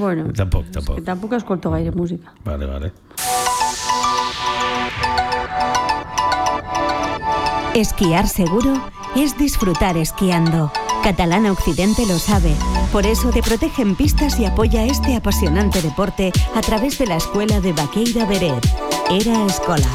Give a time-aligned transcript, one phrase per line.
[0.00, 0.96] Bueno, Tampoc, tampoc.
[0.96, 2.32] Que tampoc escolto gaire música.
[2.42, 2.92] Vale, vale.
[7.74, 8.72] Esquiar seguro
[9.14, 10.72] es disfrutar esquiando.
[11.04, 12.54] Catalana Occidente lo sabe.
[12.92, 17.16] Por eso te protege en pistas y apoya este apasionante deporte a través de la
[17.16, 18.66] escuela de Baqueira Beret.
[19.10, 19.86] Era Escola.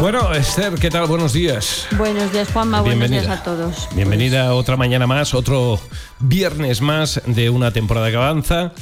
[0.00, 1.06] Bueno, Esther, ¿qué tal?
[1.08, 1.88] Buenos días.
[1.96, 2.82] Buenos días, Juanma.
[2.82, 3.88] Buenos días a todos.
[3.96, 5.80] Bienvenida otra mañana más, otro
[6.20, 8.72] viernes más de una temporada que avanza.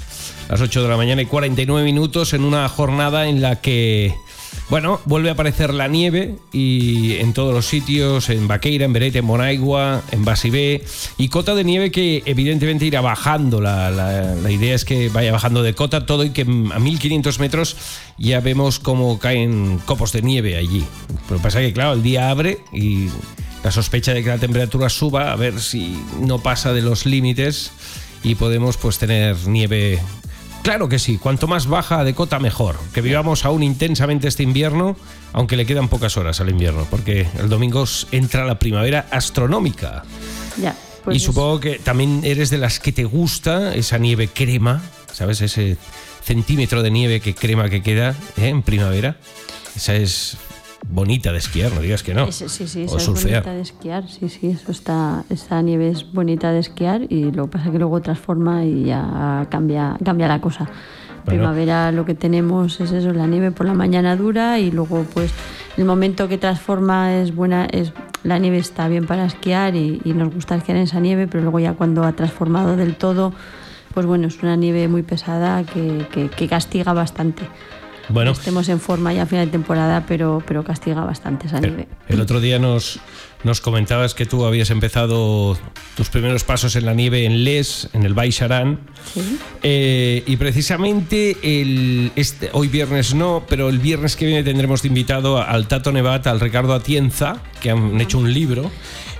[0.50, 4.14] Las 8 de la mañana y 49 minutos en una jornada en la que,
[4.68, 9.20] bueno, vuelve a aparecer la nieve y en todos los sitios, en Baqueira, en Berete,
[9.20, 10.84] en Monaigua, en Basibé,
[11.18, 13.60] y cota de nieve que evidentemente irá bajando.
[13.60, 17.76] La, idea es que vaya bajando de cota todo y que a 1500 metros
[18.18, 20.84] ya vemos cómo caen copos de nieve allí.
[21.30, 23.08] Lo que pasa que, claro, el día abre y
[23.62, 27.70] la sospecha de que la temperatura suba, a ver si no pasa de los límites
[28.24, 30.00] y podemos pues tener nieve.
[30.66, 32.74] Claro que sí, cuanto más baja de cota mejor.
[32.92, 34.96] Que vivamos aún intensamente este invierno,
[35.32, 40.02] aunque le quedan pocas horas al invierno, porque el domingo entra la primavera astronómica.
[40.60, 40.74] Ya.
[41.04, 45.40] pues y supongo que también eres de las que te gusta esa nieve crema, ¿sabes?
[45.40, 45.76] Ese
[46.24, 48.48] centímetro de nieve que crema que queda ¿eh?
[48.48, 49.18] en primavera.
[49.76, 50.36] Esa es
[50.88, 52.30] bonita de esquiar, no digas que no.
[52.32, 53.42] Sí, sí, o esa es surfear.
[53.42, 54.08] bonita de esquiar.
[54.08, 57.72] Sí, sí, eso está, esa nieve es bonita de esquiar y lo que pasa es
[57.72, 60.66] que luego transforma y ya cambia, cambia la cosa.
[61.24, 65.32] Primavera lo que tenemos es eso, la nieve por la mañana dura y luego pues
[65.76, 67.92] el momento que transforma es buena, es
[68.22, 71.42] la nieve está bien para esquiar y, y nos gusta esquiar en esa nieve, pero
[71.42, 73.32] luego ya cuando ha transformado del todo,
[73.92, 77.42] pues bueno, es una nieve muy pesada que, que- que castiga bastante.
[78.08, 81.88] Bueno, Estemos en forma ya a final de temporada, pero, pero castiga bastante esa nieve.
[82.08, 83.00] el otro día nos,
[83.46, 85.56] nos comentabas que tú habías empezado
[85.96, 88.80] tus primeros pasos en la nieve en Les, en el Baix Aran.
[89.14, 89.38] Sí.
[89.62, 94.88] Eh, y precisamente el, este, hoy viernes no, pero el viernes que viene tendremos de
[94.88, 98.70] invitado al Tato Nevat, al Ricardo Atienza, que han hecho un libro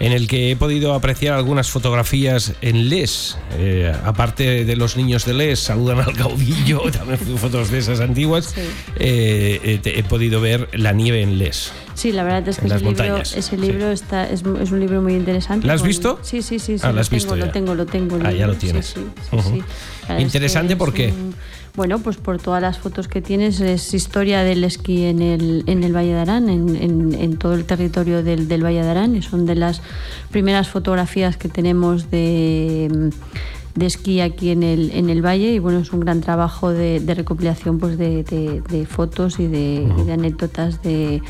[0.00, 3.38] en el que he podido apreciar algunas fotografías en Les.
[3.59, 8.53] Eh, aparte de los niños de Les, saludan al caudillo, también fotos de esas antiguas.
[8.54, 8.60] Sí.
[8.98, 11.72] Eh, he podido ver la nieve en Les.
[11.97, 13.95] Sí, la verdad es que ese libro, sí.
[13.95, 15.67] está, es, es un libro muy interesante.
[15.67, 16.19] ¿Lo has con- visto?
[16.23, 16.79] Sí, sí, sí.
[16.79, 17.47] sí, Ah, lo has tengo, visto ya.
[17.47, 18.17] Lo tengo, lo tengo.
[18.17, 18.87] el Ah, ya lo tienes.
[18.89, 19.01] Sí,
[20.09, 21.09] es Interesante, que ¿por es qué?
[21.09, 21.34] un-
[21.75, 25.84] bueno, pues por todas las fotos que tienes, es historia del esquí en el, en
[25.84, 29.15] el Valle de Arán, en, en- en todo el territorio del, del Valle de Arán,
[29.17, 29.83] y son de las
[30.31, 33.11] primeras fotografías que tenemos de
[33.76, 36.98] de esquí aquí en el, en el valle y bueno es un gran trabajo de,
[37.00, 41.22] de recopilación pues de, de- de fotos y de, y de anécdotas de,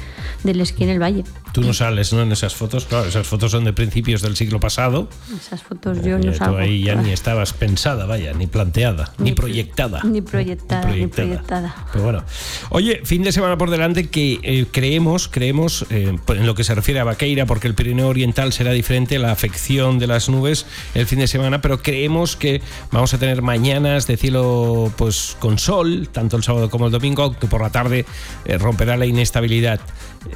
[0.45, 1.25] del esquí en el valle
[1.61, 2.23] Tú no sales ¿no?
[2.23, 5.09] en esas fotos, claro, esas fotos son de principios del siglo pasado.
[5.37, 9.13] esas fotos yo no Eh, tú salgo ahí ya ni estabas pensada, vaya, ni planteada,
[9.19, 10.03] ni, Ni pro- proyectada.
[10.05, 11.75] ni proyectada, ni proyectada.
[11.93, 12.25] Pero bueno,
[12.71, 16.75] oye, fin de semana por delante que eh, creemos, creemos, eh, en lo que se
[16.75, 21.07] refiere a Vaqueira, porque el Pirineo Oriental será diferente, la afección de las nubes el
[21.07, 22.61] fin de semana, pero creemos que
[22.93, 27.23] vamos a tener mañanas de cielo pues con sol, tanto el sábado como el domingo,
[27.23, 28.05] aunque por la tarde
[28.45, 29.81] eh, romperá la inestabilidad.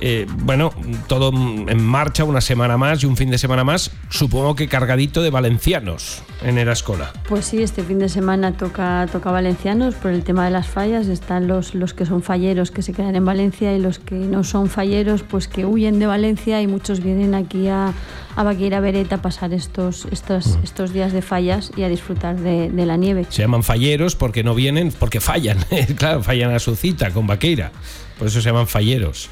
[0.00, 0.72] Eh, bueno,
[1.10, 5.22] todo en marcha una semana más y un fin de semana más, supongo que cargadito
[5.22, 7.12] de valencianos en Erascola.
[7.28, 11.09] Pues sí, este fin de semana toca, toca valencianos por el tema de las fallas.
[11.09, 14.44] Están los, los que son falleros que se quedan en Valencia y los que no
[14.44, 17.93] son falleros pues que huyen de Valencia y muchos vienen aquí a,
[18.37, 22.70] a Baqueira Bereta a pasar estos, estos, estos días de fallas y a disfrutar de,
[22.70, 23.26] de la nieve.
[23.31, 25.59] Se llaman falleros porque no vienen, porque fallan.
[25.97, 27.72] claro, fallan a su cita con Vaqueira.
[28.16, 29.28] Por eso se llaman falleros.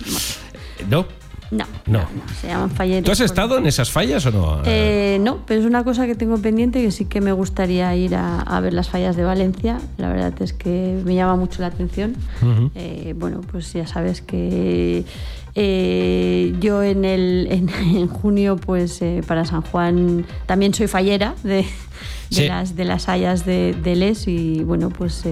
[0.90, 1.06] ¿No?
[1.50, 1.98] No, No.
[1.98, 3.04] no, no, se llaman falleros.
[3.04, 4.62] ¿Tú has estado en esas fallas o no?
[4.66, 8.14] Eh, no, pero es una cosa que tengo pendiente que sí que me gustaría ir
[8.16, 9.78] a, a ver las fallas de Valencia.
[9.96, 12.14] La verdad es que me llama mucho la atención.
[12.74, 15.04] Eh, bueno, pues ya sabes que
[15.54, 21.34] eh, yo en, el, en, en junio, pues eh, para San Juan también soy fallera
[21.42, 21.66] de, de
[22.30, 22.46] Sí.
[22.46, 25.24] las, de las hayas de, de Les y bueno, pues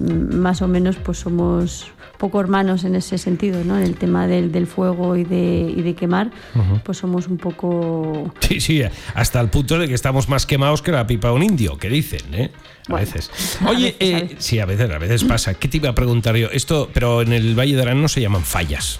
[0.00, 3.78] más o menos pues somos poco hermanos en ese sentido, ¿no?
[3.78, 6.30] En el tema del, del fuego y de, y de quemar,
[6.84, 8.32] pues somos un poco...
[8.40, 8.82] Sí, sí,
[9.14, 11.88] hasta el punto de que estamos más quemados que la pipa de un indio, que
[11.88, 12.50] dicen, ¿eh?
[12.88, 13.30] A Bueno, veces.
[13.64, 14.44] a Oye, a eh, veces.
[14.44, 15.54] sí, a veces, a veces pasa.
[15.54, 16.48] ¿Qué te iba a preguntar yo?
[16.50, 18.98] Esto, pero en el Valle de Arán no se llaman fallas.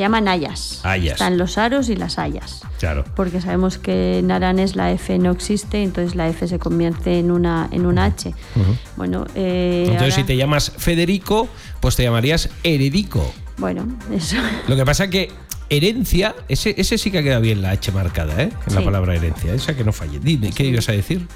[0.00, 0.80] Se llaman hayas.
[0.82, 1.12] Hayas.
[1.12, 2.62] Están los aros y las hayas.
[2.78, 3.04] Claro.
[3.14, 7.30] Porque sabemos que en Aranes la F no existe, entonces la F se convierte en
[7.30, 8.34] una, en una H.
[8.96, 11.48] Bueno, eh, Entonces, si te llamas Federico,
[11.80, 13.30] pues te llamarías Heredico.
[13.58, 14.36] Bueno, eso.
[14.68, 15.32] Lo que pasa que
[15.68, 18.50] herencia, ese, ese sí que queda bien la H marcada, ¿eh?
[18.68, 20.18] En la palabra herencia, esa que no falle.
[20.18, 21.28] Dime, ¿qué ibas a decir?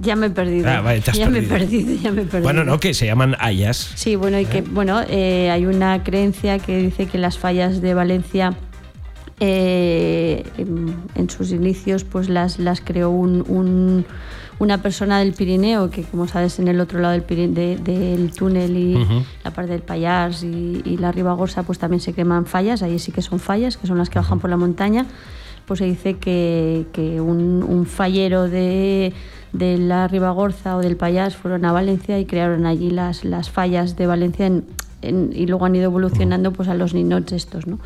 [0.00, 0.68] Ya me he perdido.
[0.70, 1.94] Ah, vale, te has ya me he perdido.
[2.00, 2.42] ya me he perdido.
[2.44, 3.76] Bueno, no, que se llaman hayas.
[3.96, 7.94] Sí, bueno, y que bueno, eh, hay una creencia que dice que las fallas de
[7.94, 8.54] Valencia
[9.40, 14.04] eh, en, en sus inicios pues las, las creó un, un-
[14.58, 18.30] una persona del Pirineo que como sabes en el otro lado del, Piri- de- del
[18.32, 22.82] túnel y la parte del Pallars y, y la Ribagorza pues también se creman fallas,
[22.82, 25.06] ahí sí que son fallas, que son las que bajan por la montaña,
[25.70, 29.12] pues se dice que, que un, un fallero de,
[29.52, 33.94] de la Ribagorza o del Pallars fueron a Valencia y crearon allí las, las fallas
[33.94, 34.64] de Valencia en-
[35.00, 37.78] en- y luego han ido evolucionando pues a los ninots estos, ¿no?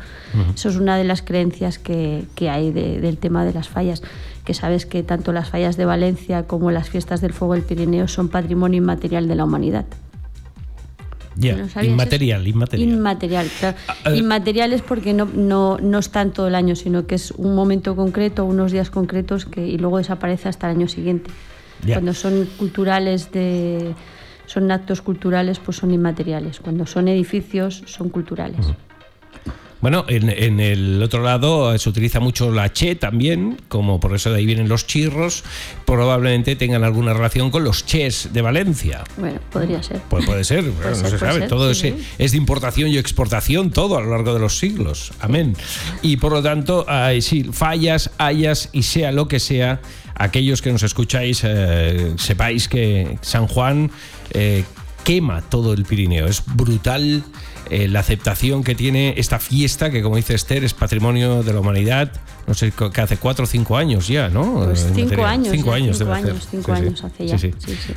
[0.55, 4.01] Eso es una de las creencias que, que hay de- del tema de las fallas,
[4.45, 8.07] que sabes que tanto las fallas de Valencia como las fiestas del fuego del Pirineo
[8.07, 9.85] son patrimonio inmaterial de la humanidad.
[11.35, 12.49] Ya, ¿No sabías inmaterial, eso?
[12.49, 12.89] inmaterial.
[12.89, 13.77] Inmaterial, claro.
[13.87, 14.17] Ah, eh.
[14.17, 17.95] Inmaterial es porque no, no, no están todo el año, sino que es un momento
[17.95, 21.31] concreto, unos días concretos que, y luego desaparece hasta el año siguiente.
[21.85, 23.93] Cuando son culturales de
[24.47, 26.59] son actos culturales, pues son inmateriales.
[26.59, 28.65] Cuando son edificios, son culturales.
[29.81, 34.15] Bueno, en, en el otro lado eh, se utiliza mucho la che también, como por
[34.15, 35.43] eso de ahí vienen los chirros,
[35.85, 39.03] probablemente tengan alguna relación con los ches de Valencia.
[39.17, 40.01] Bueno, podría ser.
[40.09, 41.39] Pues puede ser, bueno, no ser, se puede sabe.
[41.41, 42.05] ser, Todo sí, ese- sí.
[42.17, 45.11] es de importación y exportación, todo a lo largo de los siglos.
[45.19, 45.55] Amén.
[46.01, 49.81] Y por lo tanto, ay, sí, fallas, hayas y sea lo que sea,
[50.15, 53.91] aquellos que nos escucháis, eh, sepáis que San Juan
[54.31, 54.63] eh,
[55.03, 56.25] quema todo el Pirineo.
[56.27, 57.23] Es brutal
[57.69, 61.59] eh, la aceptación que tiene esta fiesta, que como dice Esther, es patrimonio de la
[61.59, 62.11] humanidad.
[62.47, 64.65] No sé, que hace cuatro o cinco años ya, ¿no?
[64.65, 66.31] Pues Eh, cinco años, Cinco ya, años cinco debe hacer.
[66.31, 67.37] años, cinco años hace ya.
[67.39, 67.51] Sí.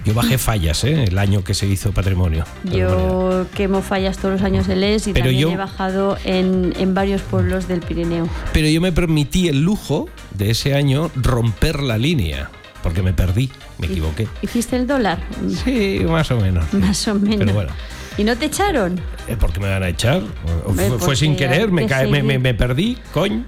[0.06, 1.05] Yo bajé fallas, ¿eh?
[1.05, 2.44] El año que se hizo patrimonio.
[2.65, 6.73] Yo quemo fallas todos los años de Les y Pero también yo- he bajado en,
[6.79, 8.26] en varios pueblos del Pirineo.
[8.55, 12.50] Pero yo me permití el lujo de ese año romper la línea,
[12.82, 14.29] porque me perdí, me equivoqué.
[14.41, 15.19] ¿Hiciste el dólar?
[15.65, 16.73] Sí, más o menos.
[16.73, 17.38] Más o menos.
[17.41, 17.70] Pero bueno,
[18.19, 19.00] ¿Y no te echaron?
[19.29, 20.20] ¿eh, ¿por qué me van a echar?
[20.67, 22.41] Hombre, fue, sin querer, me, que cae- me, me- seguir.
[22.41, 23.44] me perdí, coño.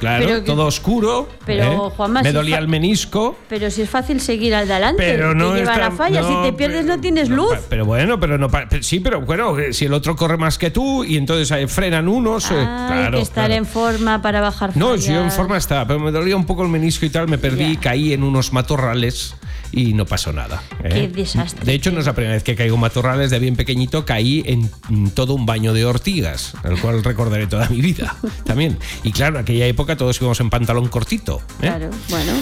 [0.00, 1.28] Claro, Pero que- todo oscuro.
[1.46, 1.90] Pero, ¿eh?
[1.96, 3.38] Juanma, me si dolía el menisco.
[3.48, 6.22] Pero si es fácil seguir adelante, Pero no te lleva está- la falla.
[6.22, 7.58] no, si te pierdes pero- no tienes no, luz.
[7.68, 8.48] pero bueno, pero no.
[8.80, 12.08] sí, pero bueno, eh, si el otro corre más que tú y entonces eh, frenan
[12.08, 12.50] unos.
[12.50, 13.54] eh, Hay claro, que estar claro.
[13.54, 15.04] en forma para bajar No, fallas.
[15.06, 17.76] yo en forma estaba, pero me dolía un poco el menisco y tal, me perdí,
[17.76, 19.36] caí en unos matorrales
[19.72, 20.62] y no pasó nada.
[20.82, 20.88] ¿eh?
[20.90, 21.64] Qué desastre.
[21.64, 24.42] De hecho, no es la primera vez que caigo en matorrales, de bien pequeñito caí
[24.46, 28.78] en mm, todo un baño de ortigas, el cual recordaré toda mi vida también.
[29.02, 31.38] Y claro, en aquella época todos íbamos en pantalón cortito.
[31.60, 31.62] ¿eh?
[31.62, 32.32] Claro, bueno.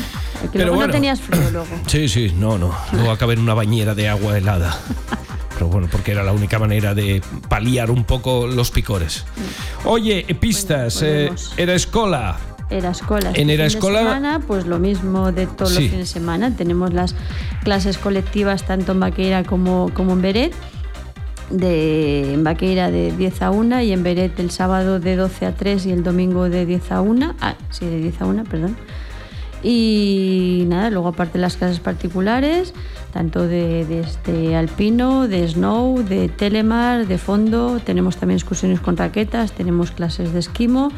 [0.42, 0.88] Que Pero luego bueno.
[0.88, 1.66] no tenías frío luego.
[1.86, 2.76] Sí, sí, no, no.
[2.92, 4.78] Luego acabé en una bañera de agua helada.
[5.54, 9.24] Pero bueno, porque era la única manera de paliar un poco los picores.
[9.84, 12.36] Oye, eh, pistas, Bueno, eh, era escola.
[12.68, 13.30] Era escuela.
[13.34, 15.82] En Era Escola- semana, pues lo mismo de todos Sí.
[15.82, 16.50] los fines de semana.
[16.56, 17.14] Tenemos las
[17.62, 20.52] clases colectivas tanto en Baqueira como, como en Beret.
[21.50, 25.54] De, en Baqueira de 10 a 1 y en Beret el sábado de 12 a
[25.54, 27.36] 3 y el domingo de 10 a 1.
[27.40, 28.76] Ah, sí, de 10 a 1, perdón.
[29.62, 32.74] Y nada, luego aparte las clases particulares,
[33.12, 38.96] tanto de, de este alpino, de snow, de telemar, de fondo, tenemos también excursiones con
[38.96, 40.90] raquetas, tenemos clases de esquimo,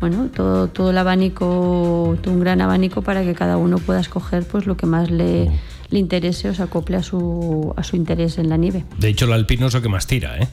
[0.00, 4.44] bueno, todo, todo el abanico, todo un gran abanico para que cada uno pueda escoger
[4.44, 5.50] pues lo que más le,
[5.90, 8.84] le interese o se acople a su, a su interés en la nieve.
[8.98, 10.48] De hecho, el alpino es lo que más tira, ¿eh?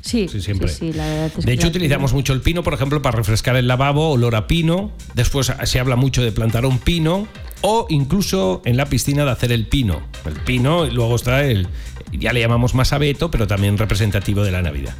[0.00, 0.68] Sí, Sí, siempre.
[0.68, 3.56] sí, sí, la verdad es De hecho, utilizamos mucho el pino, por ejemplo, para refrescar
[3.56, 4.92] el lavabo, olor a pino.
[5.14, 7.26] Después se habla mucho de plantar un pino
[7.62, 10.02] o incluso en la piscina de hacer el pino.
[10.26, 11.66] El pino y luego está el,
[12.12, 14.94] ya le llamamos más abeto, pero también representativo de la Navidad.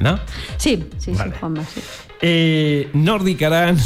[0.00, 0.18] ¿No?
[0.56, 1.32] Sí, sí, Vale.
[1.32, 1.80] sí, Juanma, sí.
[2.22, 3.76] Eh, Nordic Aran,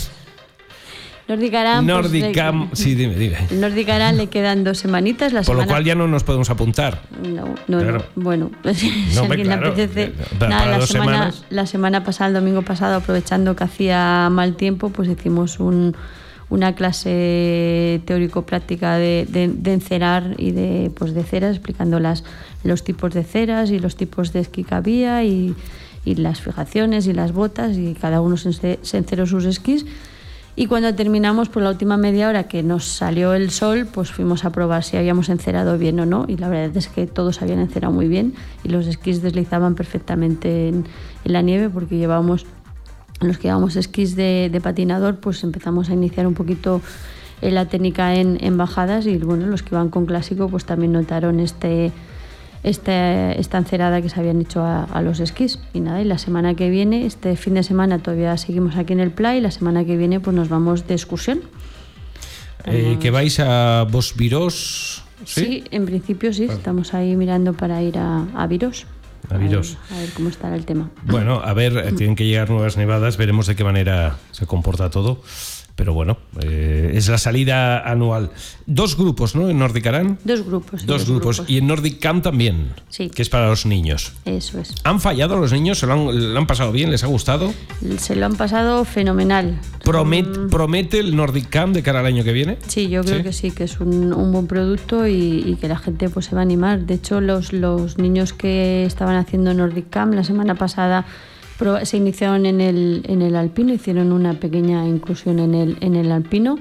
[1.29, 3.37] Nordic Aran, pues, Nordic le- Am- sí, dime, dime.
[3.51, 5.33] el Nordic Aran le quedan dos semanitas.
[5.33, 7.03] La Por lo cual ya no nos podemos apuntar.
[7.23, 8.05] No, no, Claro.
[8.17, 8.23] no.
[8.23, 10.03] Bueno, si No, alguien le apetece.
[10.05, 11.45] Eh, para- Nada, para la dos semana, semanas.
[11.51, 15.97] la semana pasada, el domingo pasado, aprovechando que hacía mal tiempo, pues hicimos un-
[16.51, 22.25] una clase teórico-práctica de, de- de encerar y de, pues de ceras, explicando las,
[22.65, 25.55] los tipos de ceras y los tipos de esquí que había y,
[26.05, 29.87] y las fijaciones y las botas y cada uno se, se enceró sus esquís.
[30.55, 34.45] Y cuando terminamos, por la última media hora que nos salió el sol, pues fuimos
[34.45, 36.27] a probar si habíamos encerado bien o no.
[36.29, 40.69] Y la verdad es que todos habían encerado muy bien y los esquís deslizaban perfectamente
[40.69, 40.85] en,
[41.25, 42.45] en la nieve porque llevábamos,
[43.21, 46.83] los que llevábamos esquís de, de patinador, pues empezamos a iniciar un poquito
[47.41, 50.93] eh, la técnica en, en bajadas y bueno, los que iban con clásico pues también
[50.93, 51.93] notaron este,
[52.63, 55.59] este, esta encerada que se habían hecho a, a los esquís.
[55.73, 59.01] Y nada, y la semana que viene, este fin de semana todavía seguimos aquí en
[59.01, 61.41] el Pla y la semana que viene pues nos vamos de excursión.
[62.65, 65.03] Eh, ¿Que vais a Bosviros?
[65.25, 65.45] ¿sí?
[65.45, 65.65] ¿sí?
[65.71, 66.45] en principio sí.
[66.45, 68.87] Estamos ahí mirando para ir a, a Viros.
[69.31, 69.79] A, Viros.
[69.91, 70.91] A, ver, cómo estará el tema.
[71.05, 74.91] Bueno, a ver, eh, tienen que llegar nuevas nevadas, veremos de qué manera se comporta
[74.91, 75.21] todo
[75.77, 78.31] pero bueno, eh, es la salida anual.
[78.67, 79.49] Dos grupos, ¿no?
[79.49, 80.19] En Nordic Aran.
[80.25, 80.87] Dos grupos.
[80.87, 81.43] Dos, grupos.
[81.49, 82.73] Y en Nordic Camp también.
[82.89, 83.09] Sí.
[83.09, 84.13] Que es para los niños.
[84.25, 84.75] Eso es.
[84.85, 85.79] ¿Han fallado los niños?
[85.79, 86.91] ¿Se lo han, han pasado bien?
[86.91, 87.53] ¿Les ha gustado?
[87.99, 89.61] Se lo han pasado fenomenal.
[89.85, 92.59] ¿Promet, ¿Promete el Nordic Camp de cara al año que viene?
[92.67, 95.79] Sí, yo creo que sí, que es un, un buen producto y, y, que la
[95.79, 96.81] gente pues se va a animar.
[96.81, 101.07] De hecho, los, los niños que estaban haciendo Nordic Camp la semana pasada
[101.85, 106.13] se iniciaron en el, en el alpino, hicieron una pequeña inclusión en el, en el
[106.13, 106.59] alpino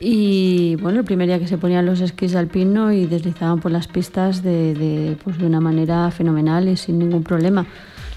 [0.00, 3.70] y bueno, el primer día que se ponían los esquís de alpino y deslizaban por
[3.70, 7.66] las pistas de, de, pues de una manera fenomenal y sin ningún problema.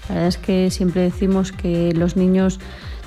[0.08, 2.58] La verdad es que siempre decimos que los niños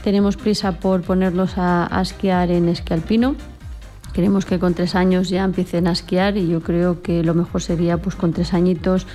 [0.03, 3.35] tenemos prisa por ponerlos a, a esquiar en esquí alpino.
[4.13, 7.61] Queremos que con tres años ya empiecen a esquiar y yo creo que lo mejor
[7.61, 9.05] sería pues con tres añitos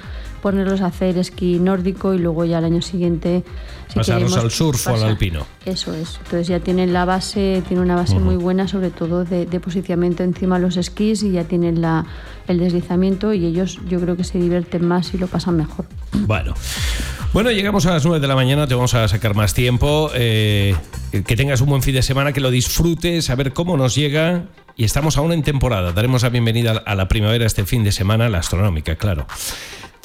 [0.42, 3.44] ponerlos a hacer esquí nórdico y luego ya al año siguiente
[3.88, 5.46] si pasarlos al surf o al alpino.
[5.64, 6.18] Eso es.
[6.18, 8.22] Entonces ya tienen la base, tiene una base uh -huh.
[8.22, 12.06] muy buena, sobre todo de, de, posicionamiento encima de los esquís y ya tienen la,
[12.48, 15.86] el deslizamiento y ellos yo creo que se divierten más y lo pasan mejor.
[16.12, 16.54] Bueno.
[17.32, 20.10] Bueno, llegamos a las 9 de la mañana, te vamos a sacar más tiempo.
[20.14, 20.74] Eh,
[21.26, 24.44] que tengas un buen fin de semana, que lo disfrutes, a ver cómo nos llega.
[24.74, 25.92] Y estamos aún en temporada.
[25.92, 29.26] Daremos la bienvenida a la primavera este fin de semana, la astronómica, claro.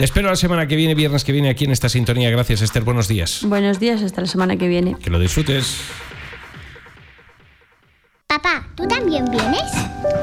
[0.01, 2.31] Te espero la semana que viene, viernes que viene, aquí en esta sintonía.
[2.31, 2.83] Gracias, Esther.
[2.83, 3.41] Buenos días.
[3.45, 4.95] Buenos días, hasta la semana que viene.
[4.95, 5.77] Que lo disfrutes.
[8.25, 9.61] Papá, ¿tú también vienes?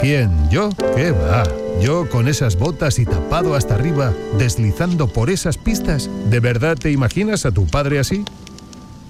[0.00, 0.50] ¿Quién?
[0.50, 0.70] ¿Yo?
[0.96, 1.44] ¿Qué va?
[1.80, 6.10] Yo con esas botas y tapado hasta arriba, deslizando por esas pistas.
[6.28, 8.24] ¿De verdad te imaginas a tu padre así?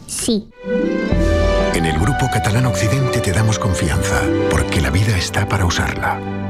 [0.06, 0.50] Sí.
[1.72, 4.20] En el Grupo Catalán Occidente te damos confianza,
[4.50, 6.47] porque la vida está para usarla